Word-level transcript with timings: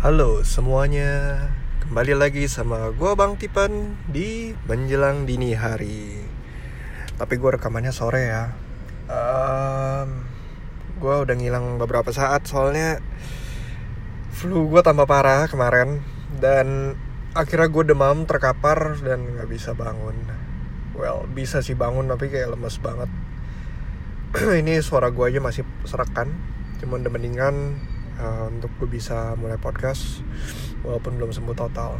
Halo 0.00 0.40
semuanya, 0.48 1.52
kembali 1.84 2.16
lagi 2.16 2.48
sama 2.48 2.88
gua 2.96 3.12
Bang 3.12 3.36
Tipan 3.36 4.00
di 4.08 4.56
menjelang 4.64 5.28
dini 5.28 5.52
hari. 5.52 6.24
Tapi 7.20 7.36
gua 7.36 7.60
rekamannya 7.60 7.92
sore 7.92 8.32
ya. 8.32 8.48
Um, 9.12 10.24
gua 11.04 11.20
udah 11.20 11.36
ngilang 11.36 11.76
beberapa 11.76 12.16
saat 12.16 12.48
soalnya 12.48 13.04
flu 14.32 14.72
gua 14.72 14.80
tambah 14.80 15.04
parah 15.04 15.52
kemarin 15.52 16.00
dan 16.40 16.96
akhirnya 17.36 17.68
gue 17.68 17.92
demam 17.92 18.24
terkapar 18.24 18.96
dan 19.04 19.36
nggak 19.36 19.52
bisa 19.52 19.76
bangun. 19.76 20.16
Well 20.96 21.28
bisa 21.28 21.60
sih 21.60 21.76
bangun 21.76 22.08
tapi 22.08 22.32
kayak 22.32 22.56
lemes 22.56 22.80
banget. 22.80 23.12
Ini 24.64 24.80
suara 24.80 25.12
gua 25.12 25.28
aja 25.28 25.44
masih 25.44 25.68
serekan, 25.84 26.32
cuman 26.80 27.04
udah 27.04 27.12
mendingan 27.12 27.56
uh, 28.20 28.52
untuk 28.52 28.68
gue 28.76 28.88
bisa 29.00 29.32
mulai 29.40 29.56
podcast 29.56 30.20
walaupun 30.84 31.16
belum 31.16 31.32
sembuh 31.32 31.56
total. 31.56 31.96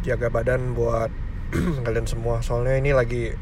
Jaga 0.00 0.32
badan 0.32 0.72
buat 0.72 1.12
kalian 1.84 2.08
semua. 2.08 2.40
Soalnya 2.40 2.80
ini 2.80 2.96
lagi 2.96 3.36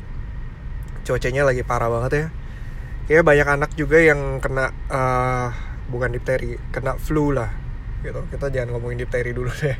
cuacanya 1.06 1.46
lagi 1.46 1.62
parah 1.62 1.88
banget 1.88 2.12
ya. 2.12 2.27
Kayak 3.04 3.24
banyak 3.24 3.48
anak 3.48 3.70
juga 3.78 4.01
yang 4.01 4.42
kena 4.42 4.73
uh, 4.91 5.48
bukan 5.88 6.10
difteri 6.16 6.59
kena 6.74 6.98
flu 6.98 7.30
lah 7.30 7.52
gitu. 8.02 8.26
Kita 8.29 8.51
jangan 8.51 8.74
ngomongin 8.74 9.06
difteri 9.06 9.30
dulu 9.30 9.54
deh. 9.62 9.79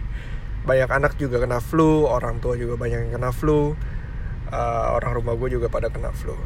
Banyak 0.65 0.89
anak 0.89 1.13
juga 1.21 1.43
kena 1.43 1.61
flu 1.61 2.09
orang 2.09 2.41
tua 2.41 2.57
juga 2.57 2.81
banyak 2.81 3.09
yang 3.09 3.13
kena 3.21 3.33
flu 3.35 3.77
uh, 4.55 4.87
orang 4.97 5.13
rumah 5.19 5.35
gue 5.37 5.59
juga 5.59 5.67
pada 5.69 5.91
kena 5.91 6.15
flu. 6.15 6.37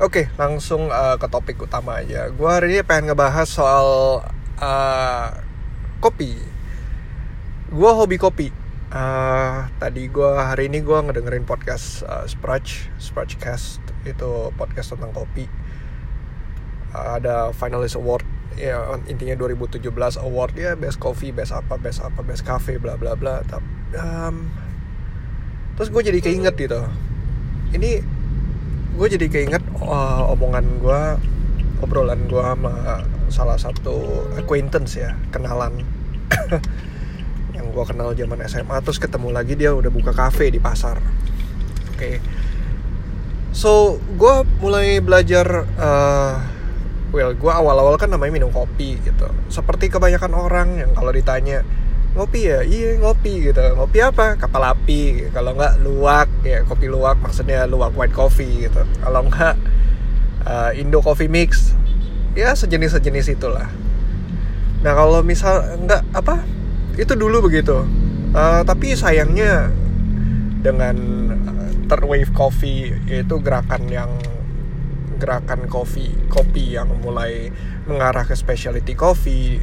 Oke, 0.00 0.32
langsung 0.40 0.88
uh, 0.88 1.20
ke 1.20 1.28
topik 1.28 1.60
utama 1.60 2.00
aja. 2.00 2.32
Gue 2.32 2.48
hari 2.48 2.72
ini 2.72 2.80
pengen 2.80 3.12
ngebahas 3.12 3.44
soal 3.44 3.86
uh, 4.60 5.28
kopi. 5.98 6.36
Gue 7.72 7.90
hobi 7.90 8.16
kopi. 8.20 8.48
Uh, 8.90 9.70
tadi 9.78 10.10
gue 10.10 10.32
hari 10.34 10.66
ini 10.66 10.82
gue 10.82 10.98
ngedengerin 10.98 11.46
podcast 11.46 12.02
uh, 12.10 12.26
Sprach, 12.26 12.90
Sprachcast 12.98 13.78
itu 14.02 14.30
podcast 14.58 14.94
tentang 14.94 15.14
kopi. 15.14 15.46
Uh, 16.90 17.18
ada 17.18 17.54
finalist 17.54 17.94
award 17.94 18.26
ya 18.58 18.82
intinya 19.06 19.38
2017 19.38 19.94
award 20.26 20.52
ya 20.58 20.74
best 20.74 20.98
coffee, 20.98 21.30
best 21.30 21.54
apa, 21.54 21.78
best 21.78 22.02
apa, 22.02 22.20
best 22.26 22.42
cafe, 22.42 22.82
bla 22.82 22.98
bla 22.98 23.14
bla. 23.14 23.46
Um, 23.94 24.50
terus 25.78 25.88
gue 25.94 26.02
jadi 26.10 26.18
keinget 26.18 26.58
gitu. 26.58 26.82
Ini 27.70 28.02
gue 28.98 29.06
jadi 29.06 29.26
keinget 29.30 29.62
uh, 29.78 30.34
omongan 30.34 30.66
gue 30.82 31.02
obrolan 31.80 32.28
gue 32.28 32.40
sama 32.40 33.02
salah 33.32 33.58
satu 33.58 34.26
acquaintance 34.36 35.00
ya 35.00 35.16
kenalan. 35.32 35.82
Yang 37.56 37.66
gue 37.74 37.84
kenal 37.88 38.14
zaman 38.14 38.38
SMA 38.46 38.76
terus 38.84 38.98
ketemu 39.00 39.28
lagi 39.34 39.58
dia 39.58 39.74
udah 39.74 39.90
buka 39.90 40.12
cafe 40.14 40.52
di 40.52 40.60
pasar. 40.62 41.00
Oke. 41.92 41.98
Okay. 41.98 42.16
so 43.50 43.98
gue 44.14 44.46
mulai 44.62 45.02
belajar 45.02 45.66
uh, 45.74 46.38
well 47.10 47.34
gue 47.34 47.50
awal-awal 47.50 47.98
kan 47.98 48.08
namanya 48.08 48.38
minum 48.38 48.52
kopi 48.54 48.96
gitu. 49.02 49.26
Seperti 49.50 49.90
kebanyakan 49.90 50.32
orang 50.38 50.68
yang 50.78 50.90
kalau 50.94 51.10
ditanya 51.10 51.66
ngopi 52.14 52.46
ya? 52.46 52.62
Iya 52.62 53.02
ngopi 53.02 53.50
gitu. 53.50 53.60
Ngopi 53.74 53.98
apa? 54.02 54.38
Kapal 54.38 54.70
api. 54.74 55.30
Kalau 55.34 55.54
nggak 55.58 55.82
luwak. 55.82 56.30
Ya 56.46 56.62
kopi 56.62 56.86
luwak 56.86 57.18
maksudnya 57.18 57.66
luwak 57.66 57.94
white 57.98 58.14
coffee 58.14 58.70
gitu. 58.70 58.82
Kalau 59.02 59.26
nggak 59.26 59.54
uh, 60.46 60.70
Indo 60.76 61.00
coffee 61.04 61.28
mix. 61.28 61.74
Ya 62.38 62.54
sejenis 62.54 62.94
sejenis 62.96 63.34
itulah. 63.34 63.66
Nah 64.80 64.92
kalau 64.94 65.20
misal 65.26 65.76
nggak 65.84 66.14
apa? 66.14 66.40
Itu 66.96 67.18
dulu 67.18 67.50
begitu. 67.50 67.84
Uh, 68.30 68.62
tapi 68.62 68.94
sayangnya 68.94 69.74
dengan 70.62 70.96
third 71.90 72.06
wave 72.06 72.30
coffee 72.30 72.94
yaitu 73.10 73.42
gerakan 73.42 73.90
yang 73.90 74.10
gerakan 75.20 75.66
kopi 75.68 76.08
kopi 76.30 76.78
yang 76.78 76.88
mulai 77.02 77.52
mengarah 77.84 78.24
ke 78.24 78.32
specialty 78.32 78.94
coffee 78.96 79.60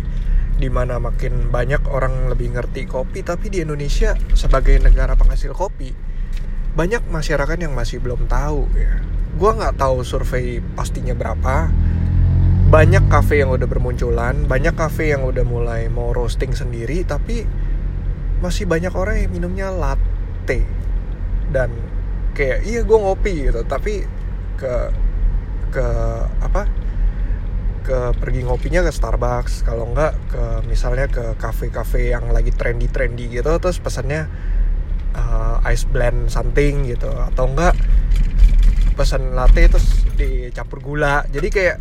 di 0.57 0.69
mana 0.73 0.97
makin 0.97 1.53
banyak 1.53 1.85
orang 1.87 2.27
lebih 2.27 2.53
ngerti 2.53 2.89
kopi. 2.89 3.23
Tapi 3.23 3.47
di 3.53 3.63
Indonesia 3.63 4.17
sebagai 4.35 4.77
negara 4.81 5.15
penghasil 5.15 5.53
kopi 5.55 6.06
banyak 6.77 7.09
masyarakat 7.09 7.57
yang 7.57 7.73
masih 7.73 7.97
belum 7.97 8.29
tahu 8.29 8.69
ya. 8.77 9.01
Gue 9.33 9.49
nggak 9.49 9.81
tahu 9.81 10.05
survei 10.05 10.61
pastinya 10.77 11.17
berapa. 11.17 11.73
Banyak 12.69 13.09
kafe 13.09 13.41
yang 13.41 13.49
udah 13.49 13.65
bermunculan 13.65 14.45
banyak 14.45 14.77
kafe 14.77 15.09
yang 15.09 15.25
udah 15.25 15.41
mulai 15.41 15.89
mau 15.89 16.13
roasting 16.13 16.53
sendiri 16.53 17.01
tapi 17.01 17.47
masih 18.37 18.69
banyak 18.69 18.93
orang 18.93 19.25
yang 19.25 19.33
minumnya 19.33 19.73
latte. 19.73 20.61
Dan 21.49 21.73
kayak 22.37 22.61
iya 22.69 22.85
gue 22.85 22.97
ngopi 23.01 23.49
gitu 23.49 23.65
tapi 23.65 24.05
ke 24.61 24.73
ke 25.73 25.87
apa? 26.45 26.69
Ke 27.81 28.13
pergi 28.13 28.45
ngopinya 28.45 28.85
ke 28.85 28.93
Starbucks 28.93 29.65
kalau 29.65 29.89
enggak 29.89 30.13
ke 30.29 30.43
misalnya 30.69 31.09
ke 31.09 31.33
cafe-cafe 31.41 32.13
yang 32.13 32.29
lagi 32.29 32.53
trendy-trendy 32.53 33.33
gitu 33.33 33.49
terus 33.57 33.81
pesannya 33.81 34.29
uh, 35.15 35.61
ice 35.67 35.85
blend 35.87 36.27
something 36.27 36.87
gitu. 36.89 37.07
Atau 37.07 37.51
enggak 37.51 37.77
pesan 38.97 39.37
latte 39.37 39.69
terus 39.69 40.03
dicampur 40.17 40.81
gula. 40.81 41.23
Jadi 41.29 41.47
kayak 41.53 41.77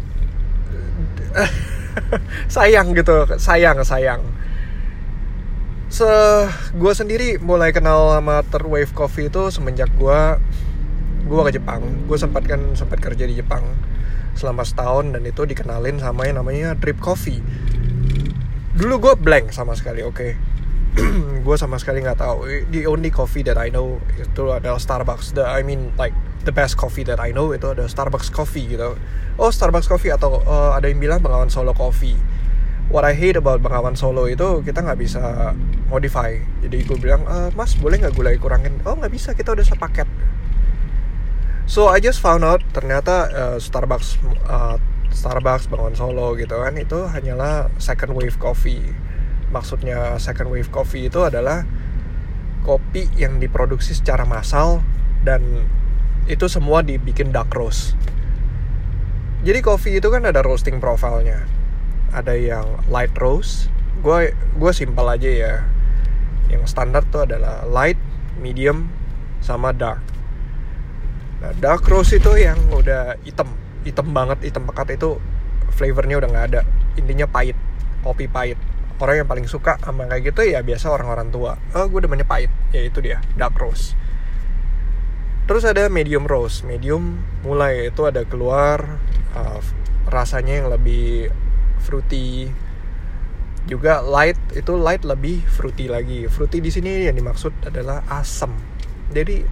sayang 2.54 2.92
gitu 2.92 3.25
sayang 3.41 3.81
sayang. 3.82 4.22
Se 5.88 6.06
gue 6.76 6.92
sendiri 6.92 7.41
mulai 7.41 7.72
kenal 7.72 8.12
sama 8.12 8.44
third 8.44 8.69
wave 8.69 8.92
coffee 8.92 9.32
itu 9.32 9.48
semenjak 9.48 9.88
gue 9.97 10.20
gue 11.26 11.41
ke 11.50 11.53
Jepang. 11.56 11.82
Gue 12.04 12.20
sempat 12.20 12.44
kan 12.44 12.76
sempat 12.76 13.00
kerja 13.00 13.25
di 13.25 13.34
Jepang 13.38 13.65
selama 14.36 14.69
setahun 14.69 15.16
dan 15.16 15.25
itu 15.25 15.48
dikenalin 15.48 15.97
sama 15.97 16.28
yang 16.28 16.44
namanya 16.44 16.76
drip 16.76 17.00
coffee. 17.00 17.41
Dulu 18.76 19.00
gue 19.00 19.15
blank 19.16 19.56
sama 19.56 19.72
sekali 19.72 20.04
oke. 20.04 20.15
okay. 20.20 20.32
gue 21.46 21.56
sama 21.60 21.76
sekali 21.76 22.00
nggak 22.00 22.20
tahu. 22.20 22.48
The 22.72 22.88
only 22.88 23.12
coffee 23.12 23.44
that 23.44 23.60
I 23.60 23.68
know 23.68 24.00
itu 24.16 24.48
adalah 24.48 24.80
Starbucks. 24.80 25.36
The 25.36 25.44
I 25.44 25.60
mean 25.60 25.92
like 26.00 26.16
the 26.48 26.54
best 26.54 26.80
coffee 26.80 27.04
that 27.04 27.20
I 27.20 27.36
know 27.36 27.52
itu 27.52 27.68
ada 27.68 27.84
Starbucks 27.84 28.32
coffee 28.32 28.76
gitu. 28.76 28.96
Oh 29.36 29.50
Starbucks 29.52 29.90
coffee 29.90 30.14
atau 30.14 30.40
uh, 30.42 30.72
ada 30.72 30.88
yang 30.88 31.02
bilang 31.02 31.20
Bengawan 31.20 31.52
Solo 31.52 31.76
coffee. 31.76 32.16
What 32.86 33.02
I 33.02 33.18
hate 33.18 33.36
about 33.36 33.60
Bengawan 33.60 33.98
Solo 33.98 34.30
itu 34.30 34.62
kita 34.62 34.80
nggak 34.80 34.98
bisa 34.98 35.52
modify. 35.90 36.38
Jadi 36.62 36.86
gue 36.86 36.98
bilang 37.02 37.26
e, 37.26 37.50
mas 37.58 37.74
boleh 37.74 37.98
nggak 37.98 38.14
gulai 38.14 38.38
kurangin? 38.38 38.78
Oh 38.86 38.94
nggak 38.94 39.10
bisa 39.10 39.34
kita 39.34 39.58
udah 39.58 39.66
sepaket. 39.66 40.06
So 41.66 41.90
I 41.90 41.98
just 41.98 42.22
found 42.22 42.46
out 42.46 42.62
ternyata 42.70 43.26
uh, 43.34 43.56
Starbucks 43.58 44.22
uh, 44.46 44.78
Starbucks 45.10 45.66
Bangun 45.66 45.98
Solo 45.98 46.38
gitu 46.38 46.62
kan 46.62 46.78
itu 46.78 47.10
hanyalah 47.10 47.74
second 47.82 48.14
wave 48.14 48.38
coffee. 48.38 48.94
Maksudnya 49.54 50.18
second 50.18 50.50
wave 50.50 50.70
coffee 50.70 51.06
itu 51.06 51.22
adalah 51.22 51.62
kopi 52.66 53.06
yang 53.14 53.38
diproduksi 53.38 53.94
secara 53.94 54.26
massal 54.26 54.82
dan 55.22 55.42
itu 56.26 56.50
semua 56.50 56.82
dibikin 56.82 57.30
dark 57.30 57.54
roast. 57.54 57.94
Jadi 59.46 59.62
kopi 59.62 60.02
itu 60.02 60.10
kan 60.10 60.26
ada 60.26 60.42
roasting 60.42 60.82
profilnya. 60.82 61.46
Ada 62.10 62.34
yang 62.34 62.66
light 62.90 63.14
roast. 63.18 63.70
Gue 64.02 64.34
gue 64.58 64.72
simpel 64.74 65.06
aja 65.06 65.30
ya. 65.30 65.54
Yang 66.50 66.74
standar 66.74 67.06
tuh 67.06 67.26
adalah 67.26 67.62
light, 67.66 67.98
medium, 68.38 68.90
sama 69.42 69.70
dark 69.70 70.02
Nah, 71.36 71.52
dark 71.60 71.84
roast 71.86 72.16
itu 72.16 72.32
yang 72.40 72.56
udah 72.72 73.20
hitam, 73.20 73.52
hitam 73.84 74.08
banget, 74.16 74.50
hitam 74.50 74.64
pekat 74.64 74.96
itu 74.96 75.20
flavornya 75.76 76.16
udah 76.16 76.28
nggak 76.32 76.46
ada. 76.52 76.60
Intinya 76.96 77.28
pahit, 77.28 77.54
kopi 78.00 78.24
pahit. 78.24 78.56
Orang 78.96 79.20
yang 79.20 79.28
paling 79.28 79.44
suka 79.44 79.76
sama 79.80 80.08
kayak 80.08 80.32
gitu 80.32 80.40
ya 80.46 80.64
biasa 80.64 80.88
orang-orang 80.88 81.28
tua. 81.28 81.60
Oh, 81.76 81.86
gue 81.88 82.00
demennya 82.00 82.24
pahit, 82.24 82.48
ya 82.72 82.80
itu 82.80 83.04
dia, 83.04 83.21
dark 83.36 83.56
roast. 83.60 83.92
Terus 85.47 85.62
ada 85.62 85.86
medium 85.86 86.26
roast. 86.26 86.66
Medium 86.66 87.22
mulai 87.47 87.92
itu 87.92 88.03
ada 88.03 88.26
keluar 88.26 88.98
uh, 89.36 89.60
rasanya 90.10 90.65
yang 90.65 90.68
lebih 90.72 91.30
fruity. 91.84 92.50
Juga 93.66 94.03
light 94.03 94.38
itu 94.56 94.74
light 94.74 95.06
lebih 95.06 95.47
fruity 95.47 95.86
lagi. 95.86 96.26
Fruity 96.26 96.59
di 96.59 96.71
sini 96.72 97.06
yang 97.06 97.15
dimaksud 97.15 97.53
adalah 97.68 98.03
asam. 98.10 98.54
Jadi 99.15 99.47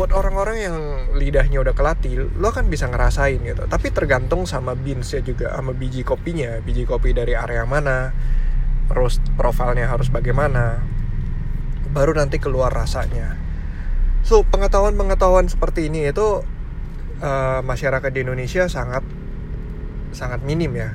buat 0.00 0.16
orang-orang 0.16 0.56
yang 0.64 0.76
lidahnya 1.12 1.60
udah 1.60 1.76
kelatih 1.76 2.32
lo 2.40 2.48
kan 2.54 2.72
bisa 2.72 2.88
ngerasain 2.88 3.36
gitu 3.44 3.68
tapi 3.68 3.92
tergantung 3.92 4.48
sama 4.48 4.72
beansnya 4.72 5.20
juga 5.20 5.52
sama 5.52 5.76
biji 5.76 6.06
kopinya 6.08 6.56
biji 6.64 6.88
kopi 6.88 7.12
dari 7.12 7.36
area 7.36 7.68
mana 7.68 8.08
roast 8.90 9.22
profilnya 9.38 9.86
harus 9.86 10.10
bagaimana 10.10 10.82
baru 11.94 12.14
nanti 12.14 12.38
keluar 12.42 12.70
rasanya. 12.70 13.38
So 14.26 14.42
pengetahuan-pengetahuan 14.46 15.48
seperti 15.48 15.88
ini 15.88 16.10
itu 16.10 16.42
uh, 17.22 17.60
masyarakat 17.64 18.10
di 18.10 18.20
Indonesia 18.26 18.66
sangat 18.66 19.02
sangat 20.10 20.42
minim 20.42 20.74
ya. 20.74 20.94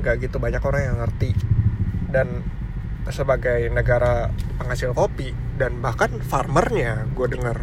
Nggak 0.00 0.28
gitu 0.28 0.36
banyak 0.40 0.60
orang 0.64 0.82
yang 0.84 0.96
ngerti. 1.04 1.30
Dan 2.08 2.44
sebagai 3.08 3.72
negara 3.72 4.28
penghasil 4.60 4.92
kopi 4.92 5.32
dan 5.56 5.80
bahkan 5.80 6.12
farmernya 6.20 7.08
gue 7.16 7.24
denger 7.24 7.56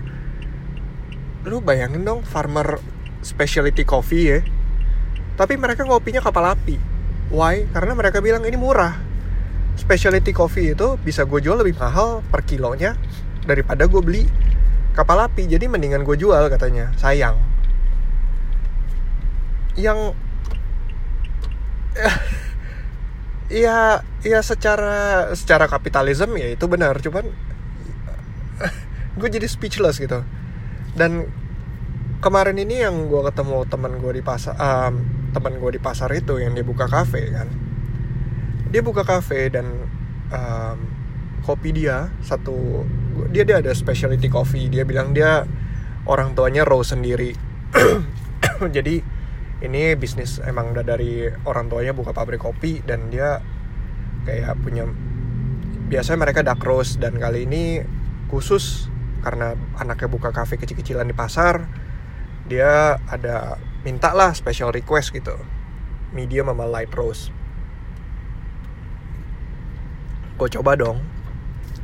lu 1.46 1.62
bayangin 1.62 2.02
dong 2.02 2.26
farmer 2.26 2.82
specialty 3.22 3.86
coffee 3.86 4.26
ya. 4.26 4.40
Tapi 5.38 5.60
mereka 5.60 5.86
ngopinya 5.86 6.24
kapal 6.24 6.50
api. 6.58 6.82
Why? 7.30 7.70
Karena 7.70 7.94
mereka 7.94 8.24
bilang 8.24 8.42
ini 8.48 8.58
murah 8.58 9.05
specialty 9.76 10.32
coffee 10.32 10.72
itu 10.74 10.96
bisa 11.04 11.28
gue 11.28 11.40
jual 11.44 11.60
lebih 11.60 11.76
mahal 11.78 12.24
per 12.28 12.44
kilonya 12.48 12.96
daripada 13.46 13.86
gue 13.86 14.02
beli 14.02 14.24
kapal 14.96 15.20
api. 15.28 15.46
Jadi 15.46 15.68
mendingan 15.68 16.08
gue 16.08 16.16
jual 16.18 16.48
katanya. 16.50 16.96
Sayang. 16.96 17.38
Yang 19.76 20.16
ya 23.64 24.02
ya 24.26 24.40
secara 24.42 25.30
secara 25.38 25.68
kapitalisme 25.68 26.36
ya 26.40 26.50
itu 26.50 26.66
benar. 26.66 26.98
Cuman 27.04 27.28
gue 29.20 29.30
jadi 29.30 29.46
speechless 29.46 30.00
gitu. 30.00 30.24
Dan 30.96 31.28
kemarin 32.24 32.58
ini 32.58 32.82
yang 32.82 33.06
gue 33.06 33.22
ketemu 33.30 33.68
teman 33.70 34.02
gue 34.02 34.12
di 34.18 34.24
pasar 34.26 34.56
um, 34.58 35.04
teman 35.30 35.60
gue 35.60 35.76
di 35.76 35.82
pasar 35.84 36.10
itu 36.16 36.40
yang 36.40 36.56
dia 36.56 36.64
buka 36.64 36.88
kafe 36.88 37.30
kan 37.30 37.46
dia 38.70 38.82
buka 38.82 39.06
kafe 39.06 39.54
dan 39.54 39.66
um, 40.34 40.80
kopi 41.46 41.70
dia 41.70 42.10
satu 42.26 42.86
dia 43.30 43.46
dia 43.46 43.62
ada 43.62 43.72
specialty 43.72 44.28
coffee. 44.28 44.68
Dia 44.68 44.84
bilang 44.84 45.14
dia 45.14 45.46
orang 46.10 46.34
tuanya 46.34 46.66
row 46.66 46.82
sendiri. 46.82 47.34
Jadi 48.76 48.96
ini 49.64 49.82
bisnis 49.96 50.42
emang 50.44 50.76
udah 50.76 50.86
dari 50.86 51.30
orang 51.48 51.72
tuanya 51.72 51.94
buka 51.96 52.12
pabrik 52.12 52.44
kopi 52.44 52.84
dan 52.84 53.08
dia 53.14 53.40
kayak 54.26 54.58
punya 54.60 54.90
biasanya 55.88 56.20
mereka 56.26 56.42
dark 56.42 56.62
roast. 56.66 56.98
Dan 56.98 57.22
kali 57.22 57.46
ini 57.46 57.80
khusus 58.28 58.90
karena 59.22 59.54
anaknya 59.78 60.10
buka 60.10 60.30
cafe 60.34 60.58
kecil-kecilan 60.58 61.10
di 61.10 61.16
pasar 61.18 61.66
dia 62.46 63.02
ada 63.10 63.58
minta 63.82 64.14
lah 64.14 64.34
special 64.34 64.74
request 64.74 65.14
gitu. 65.14 65.34
Medium 66.14 66.50
sama 66.50 66.66
light 66.70 66.94
roast 66.94 67.45
gue 70.36 70.50
coba 70.60 70.76
dong. 70.76 71.00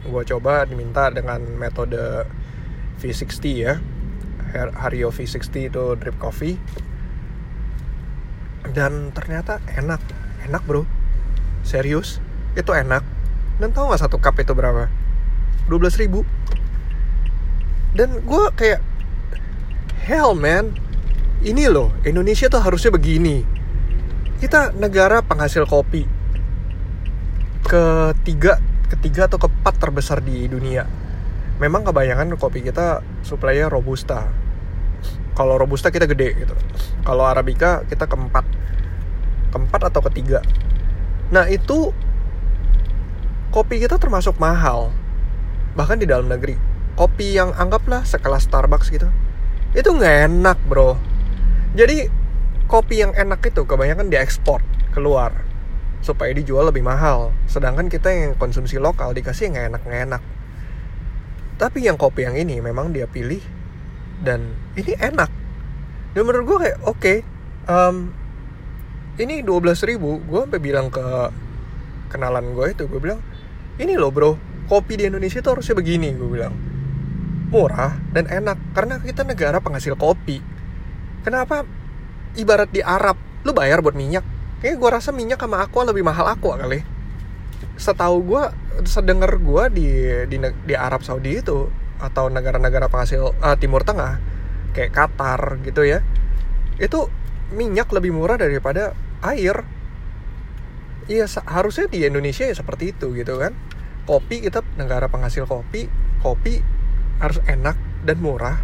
Gue 0.04 0.24
coba 0.28 0.68
diminta 0.68 1.08
dengan 1.08 1.40
metode 1.56 2.28
V60 3.00 3.44
ya. 3.56 3.80
Hario 4.52 5.08
V60 5.08 5.72
itu 5.72 5.84
drip 5.96 6.20
coffee. 6.20 6.60
Dan 8.76 9.16
ternyata 9.16 9.64
enak. 9.80 10.04
Enak 10.48 10.64
bro. 10.68 10.84
Serius? 11.64 12.20
Itu 12.60 12.76
enak. 12.76 13.04
Dan 13.62 13.72
tau 13.72 13.94
gak 13.94 14.04
satu 14.04 14.20
cup 14.20 14.36
itu 14.44 14.52
berapa? 14.52 14.92
12 15.72 16.02
ribu. 16.04 16.28
Dan 17.96 18.20
gue 18.24 18.44
kayak 18.60 18.84
hell 20.04 20.36
man. 20.36 20.76
Ini 21.42 21.74
loh 21.74 21.90
Indonesia 22.04 22.52
tuh 22.52 22.62
harusnya 22.62 22.92
begini. 22.92 23.42
Kita 24.38 24.76
negara 24.76 25.24
penghasil 25.24 25.66
kopi 25.66 26.21
ketiga 27.66 28.62
ketiga 28.92 29.32
atau 29.32 29.40
keempat 29.40 29.80
terbesar 29.80 30.20
di 30.20 30.46
dunia. 30.52 30.84
Memang 31.64 31.88
kebanyakan 31.88 32.36
kopi 32.36 32.66
kita 32.66 33.06
suplainya 33.24 33.72
robusta. 33.72 34.28
Kalau 35.32 35.56
robusta 35.56 35.88
kita 35.94 36.10
gede 36.10 36.36
gitu. 36.44 36.56
Kalau 37.08 37.24
arabica 37.24 37.88
kita 37.88 38.10
keempat. 38.10 38.44
Keempat 39.56 39.82
atau 39.94 40.02
ketiga. 40.12 40.44
Nah 41.32 41.48
itu 41.48 41.96
kopi 43.56 43.80
kita 43.80 43.96
termasuk 43.96 44.36
mahal. 44.42 44.92
Bahkan 45.78 46.04
di 46.04 46.08
dalam 46.10 46.28
negeri. 46.28 46.60
Kopi 47.00 47.40
yang 47.40 47.56
anggaplah 47.56 48.04
sekelas 48.04 48.52
Starbucks 48.52 48.92
gitu. 48.92 49.08
Itu 49.72 49.96
nggak 49.96 50.28
enak 50.28 50.58
bro. 50.68 51.00
Jadi 51.72 52.12
kopi 52.68 53.00
yang 53.00 53.16
enak 53.16 53.40
itu 53.48 53.64
kebanyakan 53.64 54.12
diekspor 54.12 54.60
keluar 54.92 55.51
supaya 56.02 56.34
dijual 56.34 56.68
lebih 56.68 56.82
mahal. 56.82 57.32
Sedangkan 57.46 57.88
kita 57.88 58.10
yang 58.10 58.34
konsumsi 58.36 58.82
lokal 58.82 59.14
dikasih 59.14 59.54
yang 59.54 59.74
enak 59.74 59.82
nggak 59.86 60.02
enak. 60.10 60.22
Tapi 61.62 61.86
yang 61.86 61.96
kopi 61.96 62.26
yang 62.26 62.36
ini 62.36 62.58
memang 62.58 62.90
dia 62.90 63.06
pilih 63.06 63.42
dan 64.26 64.50
ini 64.74 64.98
enak. 64.98 65.30
Dan 66.12 66.22
menurut 66.26 66.46
gue 66.46 66.58
kayak 66.68 66.78
oke 66.84 66.98
okay, 66.98 67.18
um, 67.70 68.12
ini 69.22 69.46
12 69.46 69.88
ribu 69.88 70.20
gue 70.26 70.42
sampai 70.50 70.60
bilang 70.60 70.90
ke 70.90 71.06
kenalan 72.12 72.52
gue 72.52 72.76
itu 72.76 72.84
gue 72.90 73.00
bilang 73.00 73.22
ini 73.80 73.96
loh 73.96 74.12
bro 74.12 74.36
kopi 74.68 75.00
di 75.00 75.08
Indonesia 75.08 75.40
itu 75.40 75.50
harusnya 75.54 75.78
begini 75.78 76.10
gue 76.18 76.30
bilang. 76.30 76.54
Murah 77.52 78.00
dan 78.16 78.32
enak 78.32 78.58
karena 78.72 78.98
kita 79.04 79.28
negara 79.28 79.62
penghasil 79.62 79.94
kopi. 80.00 80.40
Kenapa 81.22 81.62
ibarat 82.34 82.72
di 82.74 82.82
Arab 82.82 83.20
lu 83.46 83.52
bayar 83.52 83.84
buat 83.84 83.94
minyak 83.94 84.24
kayak 84.62 84.78
gue 84.78 84.90
rasa 84.90 85.10
minyak 85.10 85.42
sama 85.42 85.66
aqua 85.66 85.84
lebih 85.90 86.06
mahal 86.06 86.30
aqua 86.30 86.56
kali. 86.62 86.86
Setahu 87.76 88.18
gue 88.24 88.44
sedengar 88.86 89.36
gue 89.42 89.64
di, 89.74 89.88
di 90.30 90.38
di 90.42 90.74
Arab 90.78 91.02
Saudi 91.02 91.42
itu 91.42 91.68
atau 92.02 92.30
negara-negara 92.30 92.90
penghasil 92.90 93.38
uh, 93.42 93.58
Timur 93.58 93.86
Tengah 93.86 94.18
kayak 94.74 94.90
Qatar 94.96 95.62
gitu 95.62 95.86
ya 95.86 96.02
itu 96.82 97.06
minyak 97.54 97.92
lebih 97.94 98.16
murah 98.16 98.42
daripada 98.42 98.98
air. 99.22 99.62
Iya 101.06 101.28
harusnya 101.46 101.92
di 101.92 102.08
Indonesia 102.08 102.48
ya 102.48 102.56
seperti 102.58 102.96
itu 102.96 103.14
gitu 103.14 103.38
kan. 103.38 103.54
Kopi 104.10 104.42
kita 104.42 104.66
negara 104.82 105.06
penghasil 105.06 105.46
kopi 105.46 105.86
kopi 106.26 106.58
harus 107.22 107.38
enak 107.46 107.78
dan 108.02 108.18
murah. 108.18 108.58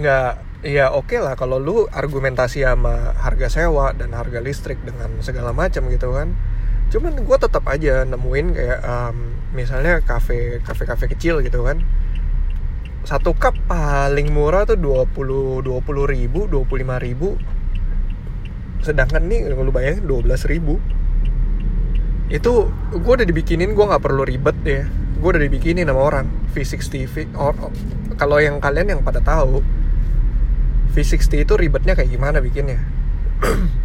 Nggak 0.00 0.49
ya 0.60 0.92
oke 0.92 1.16
okay 1.16 1.18
lah 1.24 1.36
kalau 1.40 1.56
lu 1.56 1.88
argumentasi 1.88 2.64
sama 2.64 3.16
harga 3.16 3.48
sewa 3.48 3.96
dan 3.96 4.12
harga 4.12 4.44
listrik 4.44 4.76
dengan 4.84 5.20
segala 5.24 5.56
macam 5.56 5.88
gitu 5.88 6.12
kan. 6.12 6.36
Cuman 6.90 7.22
gue 7.22 7.36
tetap 7.38 7.64
aja 7.70 8.02
nemuin 8.04 8.46
kayak 8.52 8.80
um, 8.82 9.16
misalnya 9.56 10.02
kafe 10.04 10.60
kafe 10.60 10.84
kafe 10.84 11.04
kecil 11.12 11.40
gitu 11.40 11.64
kan. 11.64 11.80
Satu 13.06 13.32
cup 13.32 13.56
paling 13.64 14.28
murah 14.28 14.68
tuh 14.68 14.76
20 14.76 15.64
20 15.64 16.14
ribu 16.14 16.50
25 16.50 17.06
ribu. 17.06 17.40
Sedangkan 18.84 19.24
nih 19.28 19.48
lu 19.48 19.72
bayangin 19.72 20.04
12 20.04 20.50
ribu. 20.50 20.76
Itu 22.28 22.68
gue 22.92 23.12
udah 23.16 23.26
dibikinin 23.26 23.72
gue 23.72 23.84
nggak 23.84 24.02
perlu 24.04 24.22
ribet 24.28 24.58
ya 24.62 24.84
gue 25.20 25.28
udah 25.36 25.42
dibikinin 25.44 25.84
sama 25.84 26.00
orang 26.00 26.26
V60 26.56 26.94
V, 27.12 27.14
or, 27.36 27.52
or, 27.60 27.70
kalau 28.16 28.40
yang 28.40 28.56
kalian 28.56 28.96
yang 28.96 29.00
pada 29.04 29.20
tahu 29.20 29.60
V60 30.92 31.46
itu 31.46 31.54
ribetnya 31.54 31.94
kayak 31.94 32.10
gimana 32.10 32.38
bikinnya 32.42 32.80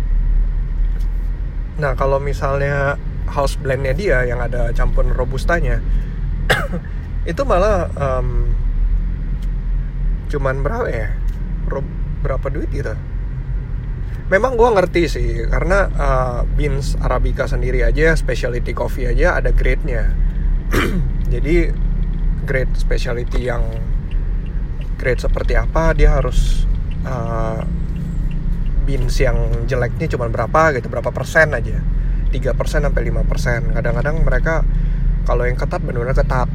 Nah 1.82 1.92
kalau 2.00 2.24
misalnya 2.24 2.96
house 3.28 3.60
blendnya 3.60 3.92
dia 3.92 4.24
yang 4.24 4.40
ada 4.40 4.72
campur 4.72 5.04
robustanya 5.12 5.84
itu 7.32 7.42
malah 7.44 7.90
um, 8.00 8.48
cuman 10.30 10.62
berapa 10.62 10.88
ya? 10.90 11.10
Rob, 11.68 11.86
berapa 12.22 12.48
duit 12.54 12.70
gitu? 12.70 12.94
Memang 14.26 14.58
gue 14.58 14.70
ngerti 14.74 15.04
sih 15.06 15.30
karena 15.46 15.86
uh, 15.94 16.40
beans 16.58 16.98
arabica 16.98 17.46
sendiri 17.46 17.86
aja 17.86 18.18
specialty 18.18 18.74
coffee 18.74 19.06
aja 19.10 19.38
ada 19.38 19.54
grade-nya. 19.54 20.14
Jadi 21.34 21.70
grade 22.46 22.74
specialty 22.74 23.50
yang 23.50 23.62
grade 24.98 25.22
seperti 25.22 25.54
apa 25.58 25.94
dia 25.94 26.18
harus 26.18 26.66
uh, 27.06 27.62
beans 28.86 29.18
yang 29.18 29.66
jeleknya 29.66 30.06
cuma 30.12 30.30
berapa 30.30 30.76
gitu 30.78 30.90
berapa 30.90 31.10
persen 31.10 31.54
aja. 31.54 31.82
3 32.30 32.52
persen 32.60 32.84
sampai 32.84 33.02
5 33.10 33.24
persen. 33.32 33.60
Kadang-kadang 33.72 34.22
mereka 34.22 34.62
kalau 35.26 35.48
yang 35.48 35.58
ketat 35.58 35.82
benar-benar 35.82 36.18
ketat. 36.18 36.50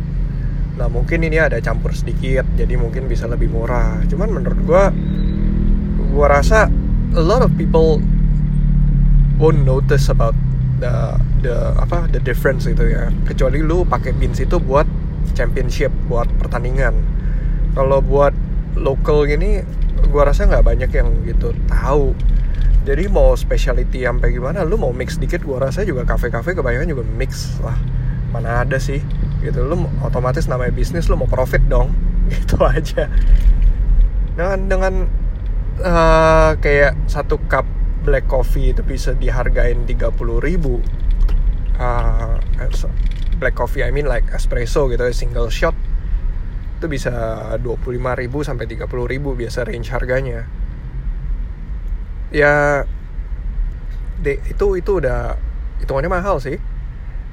Nah 0.79 0.89
mungkin 0.89 1.27
ini 1.27 1.37
ada 1.41 1.59
campur 1.59 1.93
sedikit 1.93 2.47
jadi 2.55 2.79
mungkin 2.79 3.11
bisa 3.11 3.27
lebih 3.27 3.51
murah. 3.51 4.05
Cuman 4.07 4.31
menurut 4.31 4.61
gue 4.63 4.85
gue 6.11 6.27
rasa 6.27 6.71
a 7.17 7.23
lot 7.23 7.43
of 7.43 7.51
people 7.59 7.99
won't 9.41 9.65
notice 9.67 10.07
about 10.13 10.37
the 10.79 11.17
the 11.43 11.75
apa 11.81 12.07
the 12.15 12.23
difference 12.23 12.69
itu 12.71 12.95
ya. 12.95 13.11
Kecuali 13.27 13.59
lu 13.61 13.83
pakai 13.83 14.15
beans 14.15 14.39
itu 14.39 14.63
buat 14.63 14.87
championship 15.35 15.91
buat 16.07 16.31
pertandingan. 16.39 16.95
Kalau 17.75 17.99
buat 18.03 18.35
local 18.79 19.27
gini 19.27 19.63
gue 20.11 20.23
rasa 20.23 20.45
nggak 20.51 20.65
banyak 20.67 20.91
yang 20.91 21.09
gitu 21.25 21.55
tahu. 21.71 22.13
Jadi 22.85 23.07
mau 23.07 23.37
specialty 23.39 24.03
sampai 24.03 24.35
gimana 24.35 24.67
lu 24.67 24.81
mau 24.81 24.91
mix 24.91 25.17
dikit 25.21 25.45
gue 25.47 25.57
rasa 25.57 25.87
juga 25.87 26.03
kafe-kafe 26.03 26.59
kebanyakan 26.59 26.91
juga 26.91 27.05
mix 27.07 27.63
lah. 27.63 27.77
Mana 28.35 28.67
ada 28.67 28.77
sih 28.77 29.01
gitu. 29.41 29.63
Lu 29.65 29.87
otomatis 30.03 30.51
namanya 30.51 30.75
bisnis 30.75 31.07
lu 31.07 31.17
mau 31.17 31.31
profit 31.31 31.63
dong. 31.71 31.95
Gitu 32.31 32.63
aja. 32.63 33.11
Dengan 34.39 34.61
dengan 34.71 34.95
uh, 35.83 36.55
kayak 36.63 36.95
satu 37.11 37.43
cup 37.51 37.67
black 38.07 38.31
coffee 38.31 38.73
itu 38.73 38.81
bisa 38.81 39.13
dihargain 39.19 39.85
30 39.85 40.15
ribu 40.41 40.81
uh, 41.77 42.39
black 43.41 43.57
coffee 43.57 43.85
I 43.85 43.91
mean 43.93 44.09
like 44.09 44.25
espresso 44.33 44.89
gitu 44.89 45.05
single 45.13 45.49
shot 45.53 45.77
itu 46.81 46.89
bisa 46.89 47.13
25.000 47.61 48.01
sampai 48.41 48.65
30.000 48.65 48.89
biasa 49.21 49.69
range 49.69 49.93
harganya. 49.93 50.49
Ya 52.33 52.89
de, 54.25 54.41
itu 54.49 54.81
itu 54.81 54.91
udah 54.97 55.37
hitungannya 55.85 56.09
mahal 56.09 56.41
sih. 56.41 56.57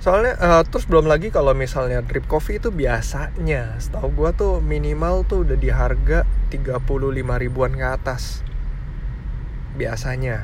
Soalnya 0.04 0.36
uh, 0.36 0.64
terus 0.68 0.84
belum 0.84 1.08
lagi 1.08 1.32
kalau 1.32 1.56
misalnya 1.56 2.04
drip 2.04 2.28
coffee 2.28 2.60
itu 2.60 2.76
biasanya 2.76 3.80
setahu 3.80 4.12
gua 4.12 4.36
tuh 4.36 4.60
minimal 4.60 5.24
tuh 5.24 5.48
udah 5.48 5.56
di 5.56 5.72
harga 5.72 6.28
35 6.52 6.84
ribuan 7.24 7.72
ke 7.72 7.88
atas. 7.88 8.44
Biasanya. 9.80 10.44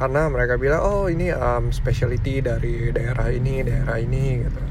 Karena 0.00 0.32
mereka 0.32 0.56
bilang 0.56 0.80
oh 0.80 1.06
ini 1.12 1.28
um, 1.28 1.76
specialty 1.76 2.40
dari 2.40 2.88
daerah 2.88 3.28
ini 3.28 3.60
daerah 3.68 4.00
ini 4.00 4.24
gitu. 4.48 4.62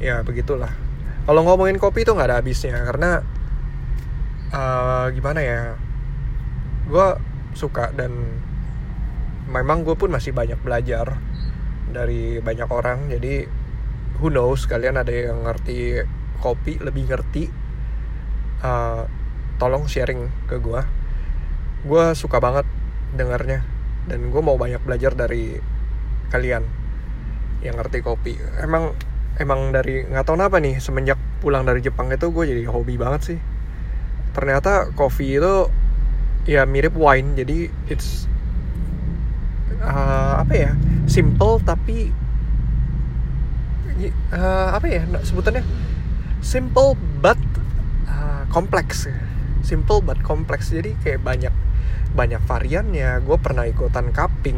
Ya 0.00 0.24
begitulah 0.24 0.85
kalau 1.26 1.42
ngomongin 1.42 1.76
kopi 1.76 2.06
itu 2.06 2.14
nggak 2.14 2.28
ada 2.30 2.38
habisnya 2.38 2.78
karena 2.86 3.10
uh, 4.54 5.06
gimana 5.10 5.40
ya 5.42 5.60
gue 6.86 7.06
suka 7.58 7.90
dan 7.92 8.14
memang 9.50 9.82
gue 9.82 9.98
pun 9.98 10.10
masih 10.10 10.30
banyak 10.30 10.58
belajar 10.62 11.18
dari 11.90 12.38
banyak 12.38 12.68
orang 12.70 13.10
jadi 13.10 13.50
who 14.22 14.30
knows 14.30 14.70
kalian 14.70 14.98
ada 14.98 15.10
yang 15.10 15.42
ngerti 15.42 16.06
kopi 16.38 16.78
lebih 16.78 17.10
ngerti 17.10 17.50
uh, 18.62 19.06
tolong 19.58 19.90
sharing 19.90 20.30
ke 20.46 20.62
gue 20.62 20.80
gue 21.86 22.04
suka 22.14 22.38
banget 22.38 22.66
dengarnya 23.14 23.62
dan 24.06 24.30
gue 24.30 24.42
mau 24.42 24.54
banyak 24.54 24.82
belajar 24.82 25.18
dari 25.18 25.58
kalian 26.30 26.62
yang 27.62 27.74
ngerti 27.78 28.02
kopi. 28.02 28.38
Emang 28.62 28.94
emang 29.36 29.72
dari 29.72 30.04
nggak 30.08 30.24
tahu 30.24 30.36
kenapa 30.40 30.56
nih 30.60 30.80
semenjak 30.80 31.20
pulang 31.44 31.68
dari 31.68 31.84
Jepang 31.84 32.08
itu 32.08 32.32
gue 32.32 32.44
jadi 32.48 32.62
hobi 32.68 32.96
banget 32.96 33.34
sih. 33.34 33.38
Ternyata 34.32 34.92
kopi 34.96 35.36
itu 35.36 35.68
ya 36.46 36.62
mirip 36.64 36.94
wine 36.94 37.34
jadi 37.34 37.68
it's 37.90 38.30
uh, 39.82 40.38
apa 40.38 40.54
ya 40.54 40.70
simple 41.10 41.58
tapi 41.60 42.14
uh, 44.32 44.76
apa 44.76 44.86
ya 44.88 45.02
sebutannya? 45.24 45.64
Simple 46.40 46.96
but 47.20 47.40
uh, 48.08 48.44
kompleks. 48.48 49.08
Simple 49.66 50.00
but 50.00 50.20
kompleks 50.22 50.70
jadi 50.72 50.96
kayak 51.04 51.20
banyak 51.20 51.54
banyak 52.16 52.40
variannya. 52.48 53.20
Gue 53.20 53.36
pernah 53.36 53.68
ikutan 53.68 54.14
cupping. 54.16 54.56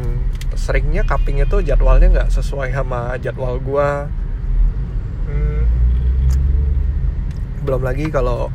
Seringnya 0.55 1.03
cupping 1.03 1.43
itu 1.43 1.59
jadwalnya 1.65 2.07
nggak 2.11 2.29
sesuai 2.31 2.71
sama 2.71 3.19
jadwal 3.19 3.59
gue 3.59 3.89
hmm, 5.29 5.61
belum 7.61 7.81
lagi 7.85 8.09
kalau 8.09 8.49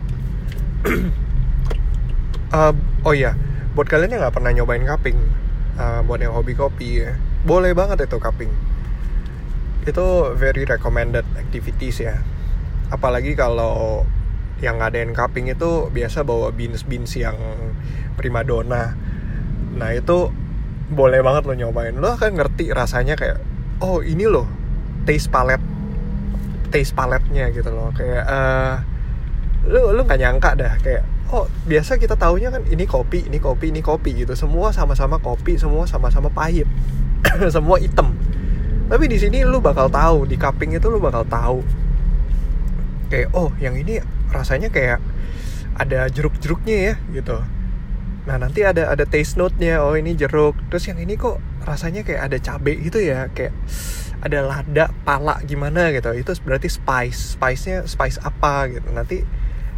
uh, 2.50 2.75
oh 3.07 3.14
iya 3.14 3.38
buat 3.78 3.87
kalian 3.87 4.19
yang 4.19 4.21
nggak 4.26 4.35
pernah 4.35 4.50
nyobain 4.50 4.83
cupping 4.83 5.19
uh, 5.78 6.02
buat 6.02 6.19
yang 6.19 6.35
hobi 6.35 6.59
kopi 6.59 7.07
ya 7.07 7.14
boleh 7.47 7.71
banget 7.73 8.11
itu 8.11 8.19
cupping 8.19 8.50
itu 9.85 10.07
very 10.35 10.64
recommended 10.64 11.25
activities 11.37 12.00
ya. 12.00 12.16
Apalagi 12.88 13.37
kalau 13.37 14.04
yang 14.64 14.81
ngadain 14.81 15.12
cupping 15.12 15.52
itu 15.52 15.93
biasa 15.93 16.25
bawa 16.25 16.52
beans 16.57 16.88
beans 16.88 17.12
yang 17.21 17.37
primadona. 18.16 18.97
Nah 19.76 19.90
itu 19.93 20.33
boleh 20.88 21.21
banget 21.21 21.43
lo 21.45 21.54
nyobain. 21.57 21.97
Lo 21.97 22.16
kan 22.16 22.33
ngerti 22.33 22.73
rasanya 22.73 23.14
kayak 23.16 23.45
oh 23.85 24.00
ini 24.00 24.25
loh 24.25 24.49
taste 25.04 25.28
palette 25.28 25.74
taste 26.71 26.97
paletnya 26.97 27.50
gitu 27.50 27.68
loh. 27.73 27.90
Kayak 27.92 28.25
uh, 28.28 28.75
lo 29.68 29.97
lo 29.97 30.00
nggak 30.04 30.21
nyangka 30.21 30.50
dah 30.56 30.75
kayak 30.80 31.02
oh 31.33 31.49
biasa 31.64 31.97
kita 31.97 32.21
taunya 32.21 32.52
kan 32.52 32.62
ini 32.68 32.85
kopi 32.85 33.26
ini 33.26 33.40
kopi 33.40 33.73
ini 33.73 33.80
kopi 33.80 34.25
gitu. 34.25 34.37
Semua 34.37 34.71
sama-sama 34.71 35.18
kopi 35.18 35.56
semua 35.56 35.88
sama-sama 35.88 36.28
pahit 36.30 36.68
semua 37.54 37.80
hitam. 37.80 38.14
Tapi 38.85 39.04
di 39.09 39.16
sini 39.16 39.42
lo 39.42 39.64
bakal 39.64 39.88
tahu 39.88 40.28
di 40.28 40.37
cupping 40.37 40.76
itu 40.76 40.87
lo 40.92 41.00
bakal 41.00 41.25
tahu. 41.25 41.59
Kayak 43.09 43.33
oh 43.33 43.52
yang 43.61 43.76
ini 43.76 44.00
rasanya 44.33 44.68
kayak 44.68 45.00
ada 45.75 46.06
jeruk-jeruknya 46.11 46.76
ya 46.76 46.94
gitu. 47.11 47.38
Nah 48.25 48.37
nanti 48.40 48.64
ada 48.64 48.88
ada 48.88 49.04
taste 49.04 49.37
note-nya, 49.37 49.85
oh 49.85 49.94
ini 49.97 50.16
jeruk. 50.16 50.56
Terus 50.73 50.88
yang 50.88 50.99
ini 51.00 51.21
kok 51.21 51.40
rasanya 51.64 52.04
kayak 52.04 52.33
ada 52.33 52.38
cabe 52.40 52.76
gitu 52.80 53.00
ya, 53.00 53.28
kayak 53.37 53.52
ada 54.25 54.40
lada, 54.40 54.88
pala 55.04 55.38
gimana 55.45 55.93
gitu. 55.93 56.11
Itu 56.16 56.33
berarti 56.40 56.73
spice, 56.73 57.37
spice-nya 57.37 57.85
spice 57.85 58.19
apa 58.25 58.73
gitu. 58.73 58.88
Nanti 58.88 59.21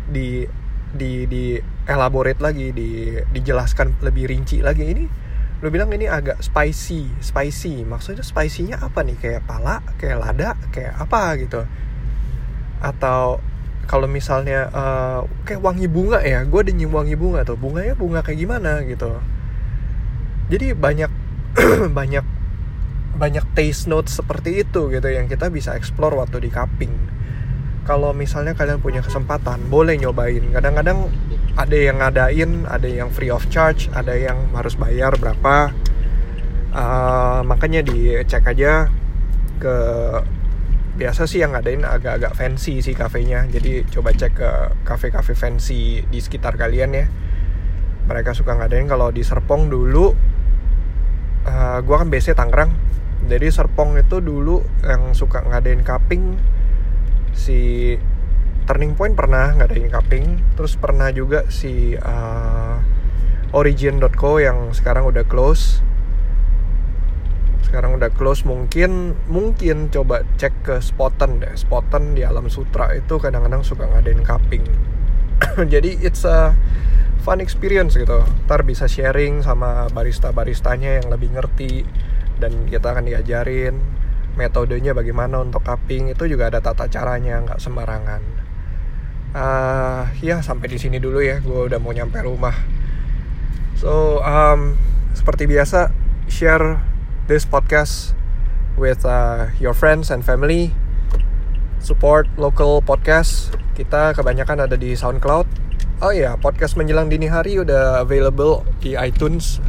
di 0.06 0.46
di 0.94 1.26
di 1.26 1.58
elaborate 1.90 2.38
lagi, 2.38 2.70
di 2.70 3.18
dijelaskan 3.34 4.00
lebih 4.06 4.30
rinci 4.30 4.62
lagi 4.62 4.86
ini. 4.86 5.04
Lu 5.60 5.68
bilang 5.74 5.90
ini 5.90 6.06
agak 6.06 6.38
spicy, 6.46 7.10
spicy. 7.18 7.82
Maksudnya 7.82 8.22
spicy-nya 8.22 8.78
apa 8.78 9.02
nih? 9.02 9.18
Kayak 9.18 9.42
pala, 9.50 9.82
kayak 9.98 10.18
lada, 10.22 10.54
kayak 10.70 10.94
apa 10.94 11.34
gitu. 11.42 11.66
Atau 12.78 13.42
kalau 13.86 14.10
misalnya 14.10 14.66
uh, 14.74 15.20
kayak 15.46 15.62
wangi 15.62 15.86
bunga 15.86 16.18
ya 16.26 16.42
gue 16.42 16.58
ada 16.58 16.74
nyium 16.74 16.90
wangi 16.90 17.14
bunga 17.14 17.46
tuh 17.46 17.54
bunganya 17.54 17.94
bunga 17.94 18.20
kayak 18.26 18.42
gimana 18.42 18.82
gitu 18.82 19.14
jadi 20.50 20.74
banyak 20.74 21.10
banyak 21.98 22.26
banyak 23.16 23.42
taste 23.56 23.88
notes 23.88 24.20
seperti 24.20 24.62
itu 24.62 24.92
gitu 24.92 25.08
yang 25.08 25.26
kita 25.26 25.48
bisa 25.48 25.72
explore 25.72 26.14
waktu 26.14 26.44
di 26.44 26.50
cupping. 26.52 26.92
Kalau 27.88 28.10
misalnya 28.12 28.52
kalian 28.52 28.82
punya 28.82 29.00
kesempatan 29.00 29.72
boleh 29.72 29.96
nyobain. 29.96 30.42
Kadang-kadang 30.52 31.08
ada 31.56 31.76
yang 31.76 31.96
ngadain 32.02 32.66
ada 32.68 32.88
yang 32.90 33.08
free 33.08 33.32
of 33.32 33.46
charge 33.48 33.88
ada 33.94 34.12
yang 34.12 34.36
harus 34.52 34.76
bayar 34.76 35.16
berapa. 35.16 35.72
Uh, 36.76 37.40
makanya 37.48 37.80
dicek 37.80 38.44
aja 38.44 38.92
ke 39.56 39.76
biasa 41.00 41.24
sih 41.24 41.40
yang 41.40 41.56
ngadain 41.56 41.86
agak-agak 41.86 42.36
fancy 42.36 42.84
sih 42.84 42.92
kafenya. 42.92 43.48
Jadi 43.48 43.88
coba 43.88 44.12
cek 44.12 44.32
ke 44.36 44.50
kafe-kafe 44.84 45.32
fancy 45.32 46.04
di 46.04 46.18
sekitar 46.20 46.58
kalian 46.60 46.90
ya. 46.92 47.06
Mereka 48.10 48.34
suka 48.34 48.58
ngadain. 48.58 48.90
Kalau 48.90 49.08
di 49.14 49.22
Serpong 49.22 49.70
dulu 49.70 50.10
uh, 51.46 51.78
gue 51.80 51.96
kan 51.96 52.08
biasanya 52.10 52.36
Tangerang 52.42 52.85
jadi 53.26 53.50
Serpong 53.50 53.98
itu 53.98 54.22
dulu 54.22 54.62
yang 54.86 55.12
suka 55.12 55.42
ngadain 55.42 55.82
cupping 55.82 56.38
si 57.36 57.94
Turning 58.66 58.98
Point 58.98 59.14
pernah 59.14 59.54
ngadain 59.54 59.90
cupping 59.90 60.56
terus 60.58 60.74
pernah 60.74 61.10
juga 61.14 61.46
si 61.50 61.94
uh, 61.94 62.82
Origin.co 63.54 64.42
yang 64.42 64.74
sekarang 64.74 65.06
udah 65.06 65.22
close. 65.22 65.80
Sekarang 67.62 67.94
udah 67.94 68.10
close 68.10 68.42
mungkin 68.42 69.14
mungkin 69.30 69.88
coba 69.88 70.26
cek 70.36 70.54
ke 70.66 70.74
Spotten 70.82 71.38
deh. 71.38 71.54
Spotten 71.54 72.18
di 72.18 72.26
Alam 72.26 72.50
Sutra 72.50 72.90
itu 72.92 73.22
kadang-kadang 73.22 73.62
suka 73.62 73.86
ngadain 73.86 74.20
cupping. 74.26 74.66
Jadi 75.72 76.02
it's 76.02 76.26
a 76.26 76.58
fun 77.22 77.38
experience 77.38 77.94
gitu. 77.94 78.26
Ntar 78.50 78.66
bisa 78.66 78.90
sharing 78.90 79.46
sama 79.46 79.86
barista-baristanya 79.94 81.00
yang 81.02 81.06
lebih 81.08 81.32
ngerti 81.32 81.86
dan 82.42 82.68
kita 82.68 82.92
akan 82.92 83.08
diajarin 83.08 83.80
metodenya 84.36 84.92
bagaimana 84.92 85.40
untuk 85.40 85.64
cupping 85.64 86.12
itu 86.12 86.28
juga 86.28 86.52
ada 86.52 86.60
tata 86.60 86.86
caranya 86.92 87.40
nggak 87.40 87.60
sembarangan 87.60 88.22
uh, 89.32 90.04
ya 90.20 90.44
sampai 90.44 90.68
di 90.68 90.78
sini 90.80 91.00
dulu 91.00 91.24
ya 91.24 91.40
gue 91.40 91.60
udah 91.72 91.80
mau 91.80 91.96
nyampe 91.96 92.20
rumah 92.20 92.54
so 93.80 94.20
um, 94.20 94.76
seperti 95.16 95.48
biasa 95.48 95.88
share 96.28 96.76
this 97.26 97.48
podcast 97.48 98.16
with 98.76 99.02
uh, 99.08 99.50
your 99.58 99.72
friends 99.72 100.12
and 100.12 100.22
family. 100.22 100.70
Support 101.80 102.28
local 102.36 102.84
podcast. 102.84 103.56
Kita 103.74 104.12
kebanyakan 104.12 104.68
ada 104.68 104.76
di 104.76 104.92
SoundCloud. 104.92 105.48
Oh 106.04 106.12
iya, 106.12 106.36
podcast 106.36 106.76
menjelang 106.76 107.08
dini 107.08 107.26
hari 107.26 107.56
udah 107.56 108.04
available 108.04 108.68
di 108.84 109.00
iTunes, 109.00 109.64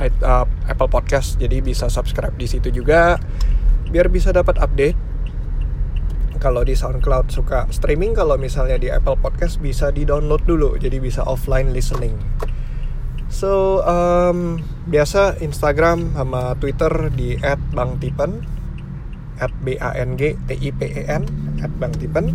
uh, 0.00 0.46
Apple 0.64 0.88
Podcast. 0.88 1.36
Jadi 1.36 1.60
bisa 1.60 1.92
subscribe 1.92 2.32
di 2.34 2.48
situ 2.48 2.72
juga 2.72 3.20
biar 3.90 4.08
bisa 4.08 4.30
dapat 4.32 4.56
update. 4.56 4.96
Kalau 6.40 6.64
di 6.64 6.72
SoundCloud 6.72 7.28
suka 7.28 7.68
streaming, 7.68 8.16
kalau 8.16 8.40
misalnya 8.40 8.80
di 8.80 8.88
Apple 8.88 9.20
Podcast 9.20 9.60
bisa 9.60 9.92
di-download 9.92 10.40
dulu, 10.48 10.80
jadi 10.80 10.96
bisa 10.96 11.20
offline 11.28 11.76
listening. 11.76 12.16
So 13.28 13.84
um, 13.84 14.64
biasa 14.88 15.36
Instagram 15.44 16.16
sama 16.16 16.56
Twitter 16.56 17.12
di 17.12 17.36
@bangtipen 17.76 18.42
at 19.36 19.52
b 19.62 19.76
a 19.78 19.92
n 19.94 20.16
g 20.16 20.34
t 20.48 20.50
i 20.58 20.70
p 20.72 20.80
e 20.88 21.02
n 21.06 21.28
bangtipen. 21.76 22.32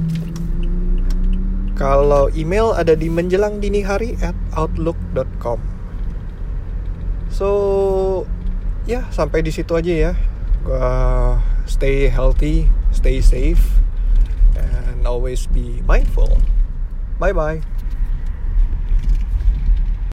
Kalau 1.76 2.32
email 2.32 2.72
ada 2.72 2.96
di 2.96 3.12
menjelang 3.12 3.60
dini 3.60 3.84
hari 3.84 4.16
at 4.24 4.38
outlook.com. 4.56 5.75
So 7.36 8.24
ya 8.88 9.04
sampai 9.12 9.44
di 9.44 9.52
situ 9.52 9.76
aja 9.76 9.92
ya. 9.92 10.12
Gua 10.64 11.36
stay 11.68 12.08
healthy, 12.08 12.72
stay 12.96 13.20
safe, 13.20 13.84
and 14.56 15.04
always 15.04 15.44
be 15.52 15.84
mindful. 15.84 16.40
Bye 17.20 17.36
bye. 17.36 17.60